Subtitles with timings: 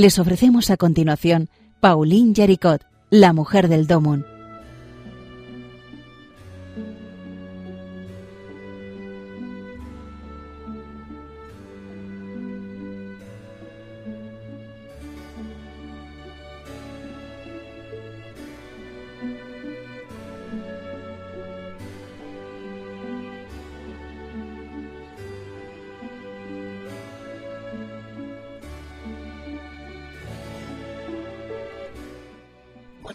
[0.00, 1.50] les ofrecemos a continuación
[1.80, 4.29] Pauline Jericot, la mujer del Domun.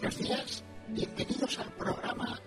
[0.00, 0.64] buenos días.
[0.88, 2.38] Bienvenidos al programa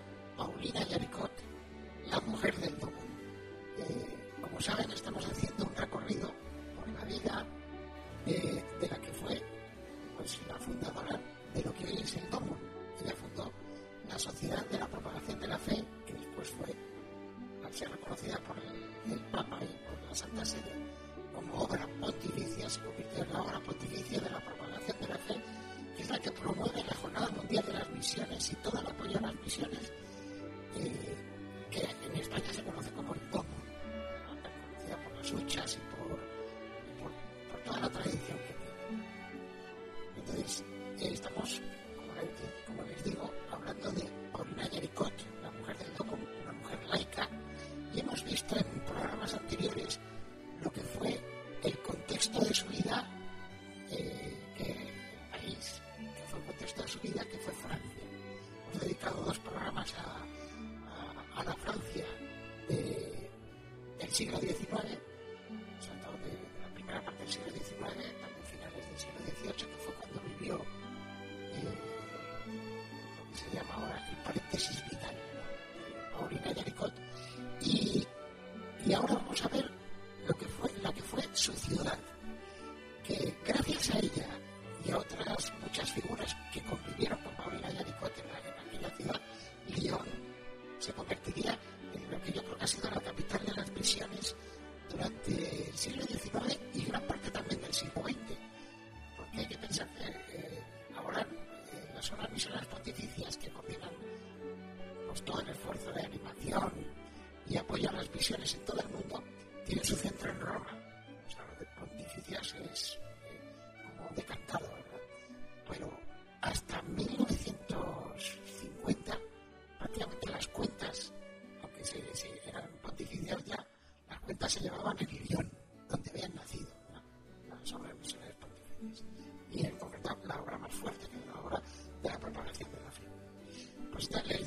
[134.00, 134.39] gusta leer.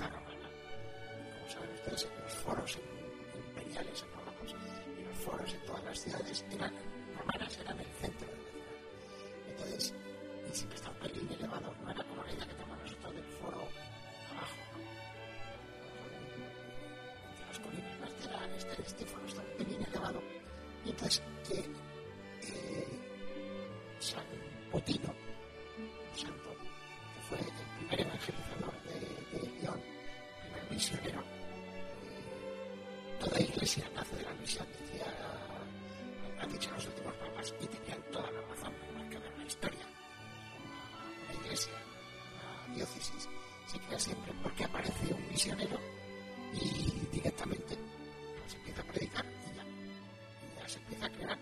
[0.00, 0.48] la romana.
[1.34, 2.78] Como saben ustedes, los foros
[3.36, 4.56] imperiales romanos
[4.98, 6.72] y los foros en todas las ciudades eran
[7.18, 8.29] romanas, eran el centro
[43.70, 45.78] se crea siempre porque aparece un misionero
[46.52, 47.78] y directamente
[48.40, 49.64] pues, empieza a predicar y ya,
[50.60, 51.38] ya se empieza a crear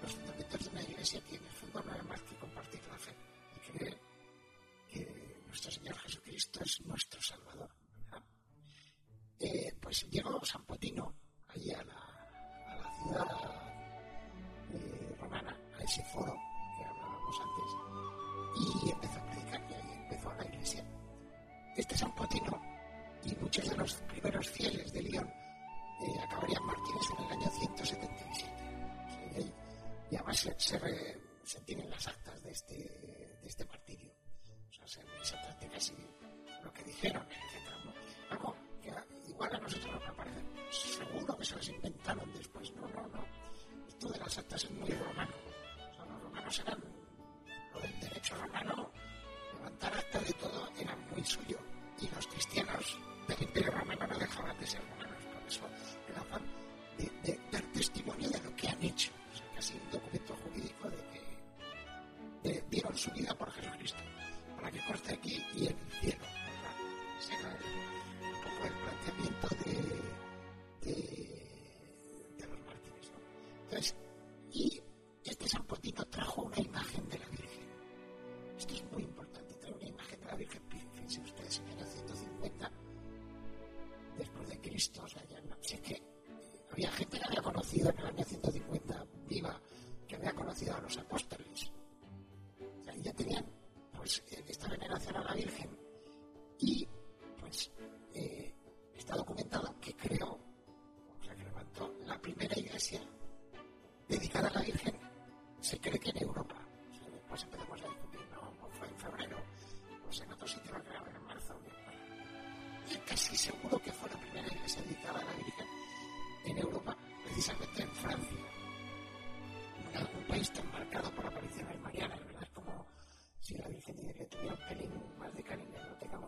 [0.00, 3.14] los fundamentos de una iglesia que en el fondo no más que compartir la fe
[3.56, 4.00] y creer
[4.88, 7.70] que nuestro Señor Jesucristo es nuestro Salvador.
[9.38, 11.14] Eh, pues llegó San Potino
[11.48, 13.26] allí a la, a la ciudad
[14.72, 16.34] eh, romana, a ese foro
[16.78, 19.19] que hablábamos antes, y empezó
[21.80, 22.60] este San Potino
[23.24, 25.28] y muchos de los primeros fieles de León
[26.02, 28.50] eh, acabarían mártires en el año 177.
[30.10, 34.12] y, además se, se, tienen las actas de este, de este martirio.
[34.68, 35.94] O sea, se, se trata casi
[36.62, 38.30] lo que dijeron, etc.
[38.30, 38.92] Algo que
[39.28, 42.72] igual a nosotros nos parece seguro que se las inventaron después.
[42.74, 43.24] No, no, no.
[43.88, 44.89] Esto de las actas es muy
[84.80, 85.29] después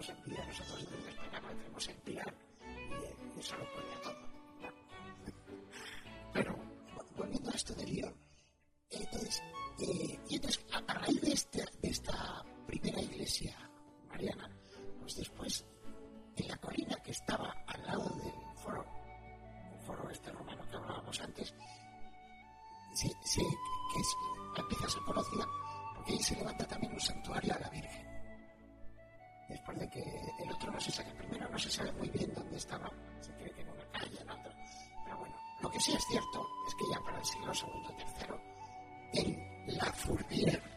[0.03, 2.35] no tengamos en vida nosotros desde España, tenemos el Pilar
[3.37, 4.17] y, eso lo podía todo.
[6.33, 6.57] Pero
[7.17, 8.15] volviendo a esto de León,
[8.91, 9.43] entonces,
[9.81, 13.57] eh, entonces a, raíz de, este, de esta primera iglesia
[14.09, 14.51] mariana,
[15.01, 15.65] pues después
[16.37, 18.85] en la colina que estaba al lado del foro,
[19.73, 21.55] el foro este romano que hablábamos antes,
[22.95, 24.17] se, que es,
[24.57, 25.47] empieza a ser conocida
[25.95, 28.02] porque ahí se levanta también un santuario a la Virgen.
[29.91, 30.01] Que
[30.39, 32.91] el otro no se sabe, primero no se sabe muy bien dónde estaba,
[33.21, 34.55] se cree que en una calle, en otra.
[35.05, 37.97] Pero bueno, lo que sí es cierto es que ya para el siglo II o
[39.13, 39.31] III,
[39.67, 40.72] en La Fourbière,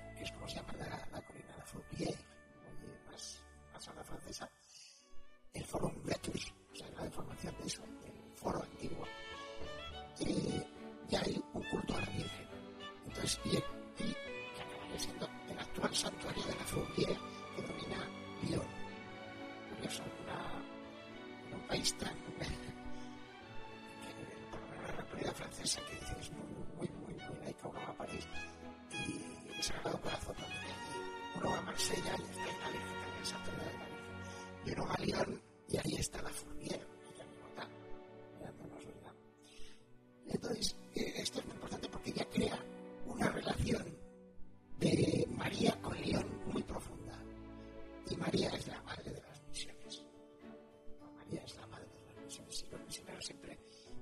[52.26, 53.60] misioneros siempre,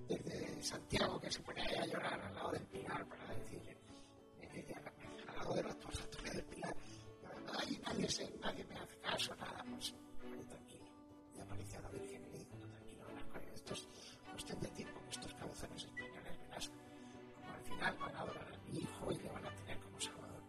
[0.07, 4.49] desde Santiago, que se pone ahí a llorar al lado del Pilar para decir, eh,
[4.53, 4.75] eh,
[5.27, 6.75] al lado de la actual del Pilar,
[7.59, 9.93] ay, nadie, se, nadie me hace caso, nada, pues
[10.47, 10.85] tranquilo.
[11.35, 13.03] Y aparece a la Virgen y le digo, tranquilo,
[13.53, 13.87] esto es
[14.31, 16.71] cuestión de tiempo estos cabezones españoles, verás,
[17.35, 19.99] como al final van a adorar a mi hijo y le van a tener como
[19.99, 20.43] salvador.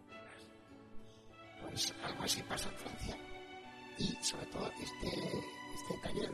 [1.61, 3.17] Pues algo así pasa en Francia.
[3.97, 5.07] Y sobre todo este,
[5.75, 6.31] este taller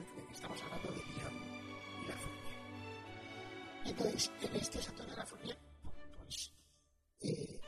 [4.12, 5.58] Entonces, en este sector de la Fournier,
[6.18, 6.52] pues
[7.22, 7.62] eh,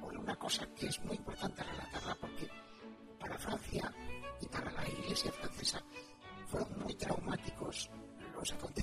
[0.00, 2.48] una cosa que es muy importante relatarla porque
[3.20, 3.94] para Francia
[4.40, 5.84] y para la Iglesia francesa
[6.46, 7.90] fueron muy traumáticos
[8.32, 8.73] los acontecimientos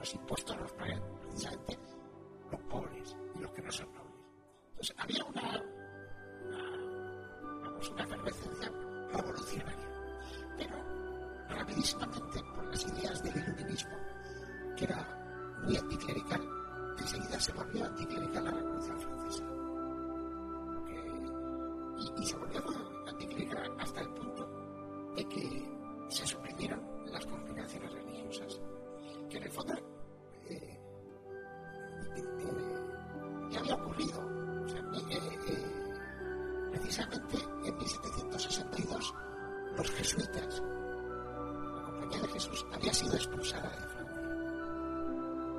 [0.00, 1.00] los impuestos los pagan
[1.32, 1.89] los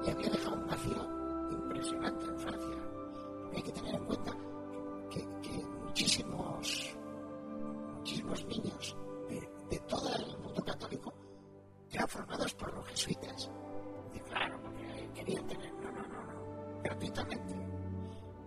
[0.03, 2.77] y había dejado un vacío impresionante en Francia.
[3.55, 4.31] Hay que tener en cuenta
[5.09, 6.95] que, que muchísimos,
[7.97, 8.95] muchísimos niños
[9.29, 11.13] de, de, todo el mundo católico
[11.91, 13.49] eran formados por los jesuitas.
[14.13, 17.53] Y claro, porque querían tener, no, no, no, no, gratuitamente.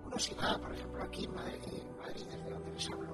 [0.06, 3.13] Uno si va, por ejemplo, aquí Madrid, en Madrid desde donde les hablo,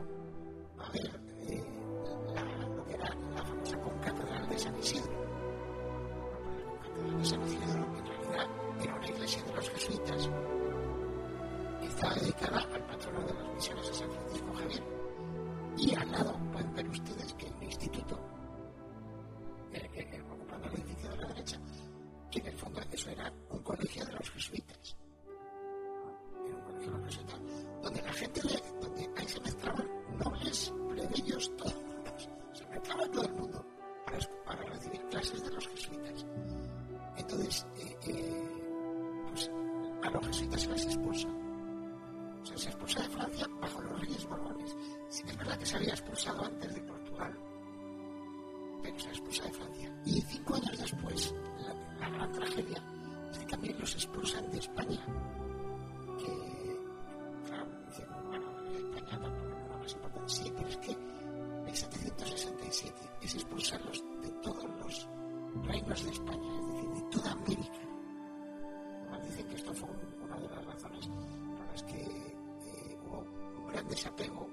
[69.50, 69.88] que esto fue
[70.22, 74.48] una de las razones por las que eh, hubo un gran desapego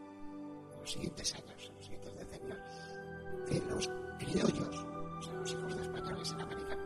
[0.74, 2.58] en los siguientes años, en los siguientes decenios,
[3.50, 4.86] de los criollos,
[5.20, 6.78] o sea, los hijos de españoles en América,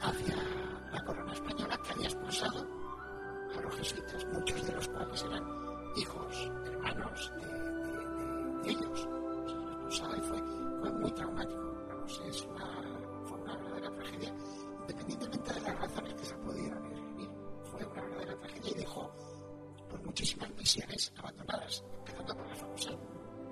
[0.00, 0.36] hacia
[0.92, 2.66] la corona española que había expulsado
[3.56, 5.44] a los jesuitas, muchos de los cuales eran
[5.96, 9.08] hijos, hermanos de, ellos.
[9.08, 10.42] O sea, expulsado y fue,
[10.92, 11.86] muy traumático.
[11.88, 12.82] Vamos, es una,
[13.24, 14.34] fue una verdadera tragedia,
[14.82, 16.95] independientemente de las razones que se pudieran
[18.66, 19.10] y dejó
[19.88, 22.96] por muchísimas misiones abandonadas, empezando por las famosas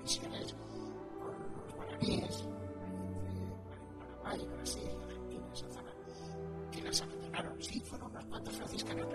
[0.03, 2.45] misiones con los guaraníes,
[4.23, 5.93] Paraguay, Brasil, Argentina, esa zona,
[6.73, 7.63] que las abandonaron.
[7.63, 9.07] Sí, fueron unas cuantas franciscanas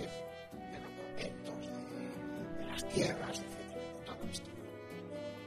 [0.00, 4.50] de los momentos, de, de las tierras, etcétera, todo esto.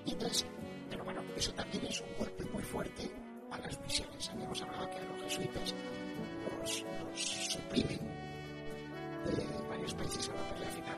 [0.05, 0.45] Y entonces,
[0.89, 3.11] pero bueno, eso también es un golpe muy fuerte
[3.51, 4.29] a las misiones.
[4.29, 5.73] Habíamos hablado que a los jesuitas
[6.61, 7.99] los, los suprimen
[9.27, 10.97] eh, de varios países europeos y al final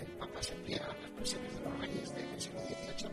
[0.00, 3.10] el, Papa se emplea a las presiones de los reyes del siglo XVIII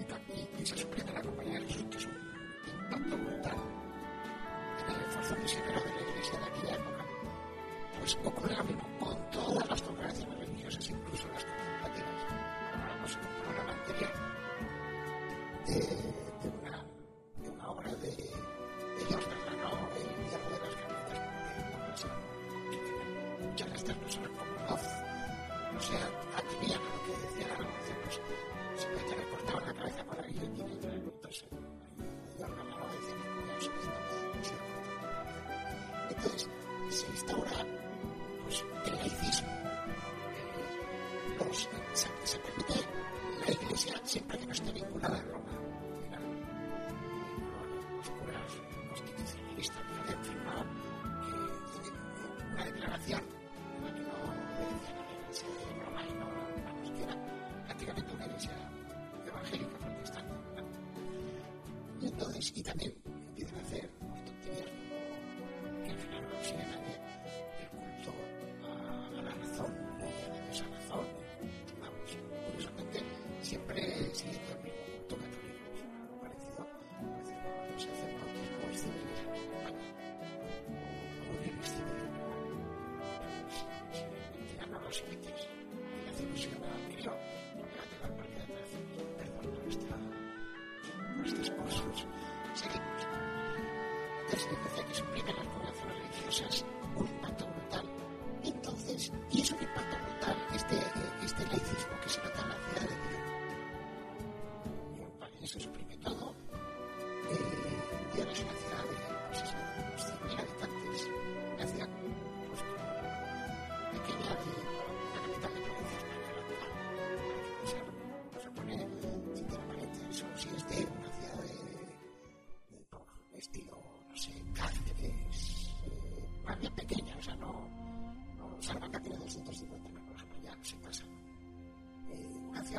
[0.00, 3.56] y, también, y se suprime la Compañía de Jesús, que es un impacto brutal
[4.86, 7.06] en el esfuerzo misionero de la Iglesia de aquella época.
[7.98, 8.83] Pues ocurre la misma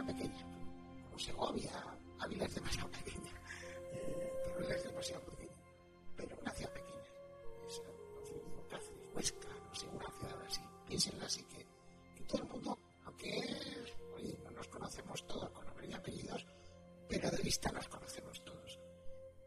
[0.06, 0.44] pequeña,
[1.04, 1.72] como Segovia,
[2.20, 3.32] Ávila es demasiado pequeña,
[3.92, 4.34] eh,
[4.70, 5.54] es demasiado pequeña,
[6.16, 7.04] pero una ciudad pequeña,
[7.68, 7.82] es,
[8.16, 11.66] no sé, Cáceres, Huesca, no sé, una ciudad así, piénsenla así que,
[12.16, 16.46] que todo el mundo, aunque es, oye, no nos conocemos todos con nombre y apellidos,
[17.08, 18.80] pero de vista nos conocemos todos.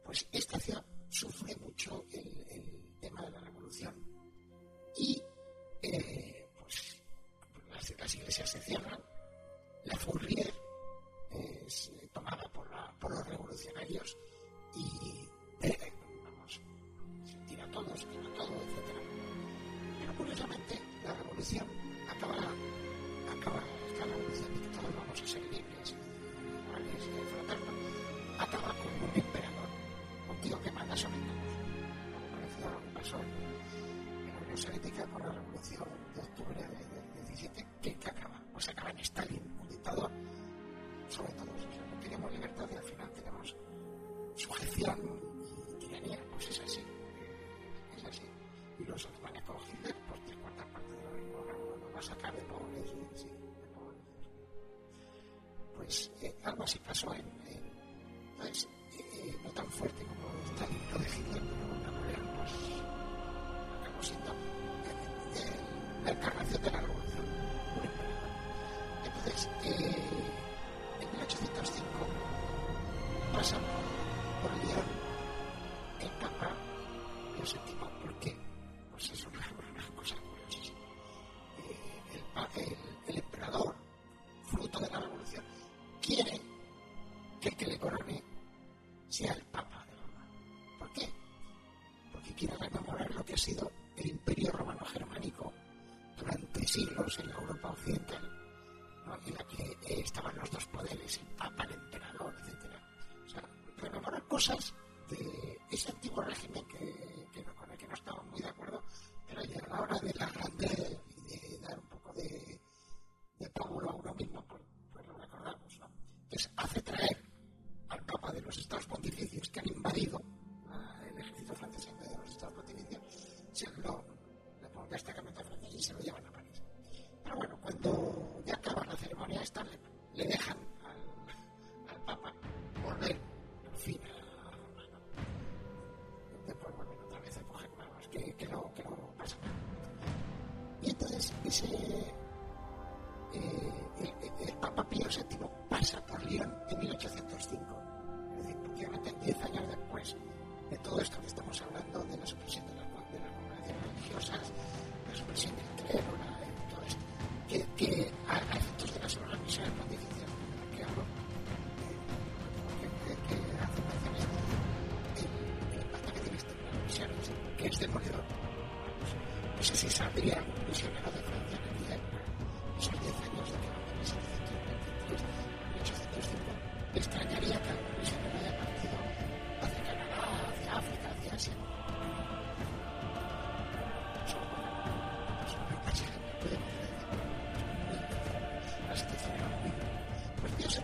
[0.05, 3.94] Pues esta ciudad sufre mucho el, el tema de la revolución.
[4.97, 5.23] Y
[5.83, 7.03] eh, pues
[7.71, 9.01] las, las iglesias se cierran,
[9.85, 10.38] la furria
[55.88, 57.62] pues eh, algo así pasó en, en
[58.37, 62.53] pues, eh, no tan fuerte como está dentro de Hitler, pero de manera nos
[63.81, 64.35] acabó siendo
[66.05, 67.27] la encarnación de la revolución.
[69.03, 69.88] Entonces, eh,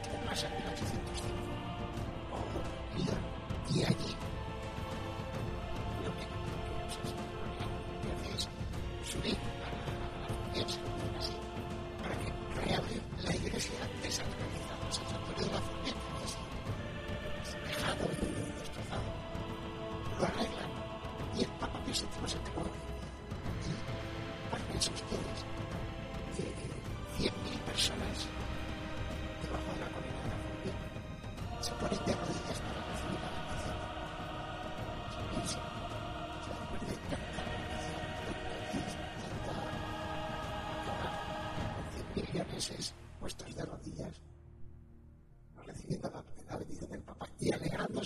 [0.02, 1.53] Terima.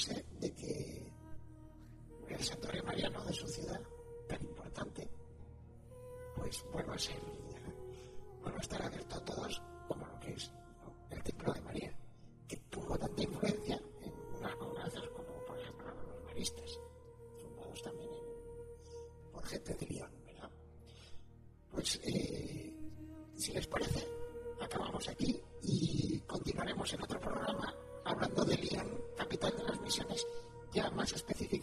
[0.06, 1.12] de que
[2.28, 3.80] el santuario mariano de su ciudad,
[4.28, 5.08] tan importante,
[6.36, 7.18] pues vuelva a ser,
[8.40, 10.52] vuelva a estar abierto a todos como lo que es
[11.10, 11.92] el templo de María,
[12.46, 16.80] que tuvo tanta influencia en unas congregaciones como, por ejemplo, los maristas,
[17.42, 18.10] fundados también
[19.32, 20.50] por gente de León, ¿verdad?
[21.72, 22.72] Pues, eh,
[23.34, 24.06] si les parece,
[24.60, 28.97] acabamos aquí y continuaremos en otro programa hablando de León
[30.72, 31.57] ya más específicas.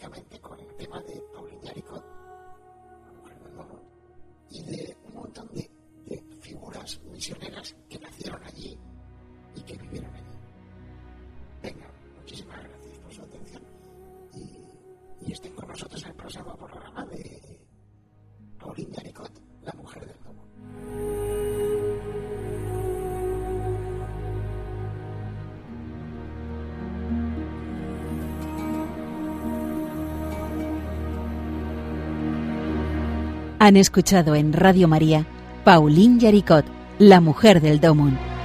[33.66, 35.26] Han escuchado en Radio María
[35.64, 36.64] Pauline Yaricot,
[37.00, 38.35] la mujer del Domón.